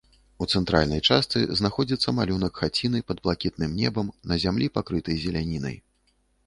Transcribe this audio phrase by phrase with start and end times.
[0.43, 5.81] У цэнтральнай частцы знаходзіцца малюнак хаціны пад блакітным небам на зямлі, пакрытай зелянінай.